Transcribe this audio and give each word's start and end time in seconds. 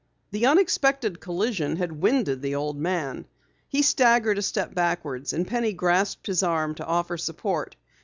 The 0.31 0.47
unexpected 0.47 1.19
collision 1.19 1.75
had 1.75 2.01
winded 2.01 2.41
the 2.41 2.55
old 2.55 2.75
man. 2.75 3.27
He 3.69 3.83
staggered 3.83 4.39
a 4.39 4.41
step 4.41 4.73
backwards 4.73 5.31
and 5.31 5.45
Penny 5.47 5.73
grasped 5.73 6.25
his 6.25 6.41
arm 6.41 6.73
to 6.73 6.85
offer 6.87 7.17
support. 7.17 7.75